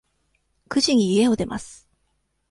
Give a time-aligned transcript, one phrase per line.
[0.67, 1.87] 九時に家を出ます。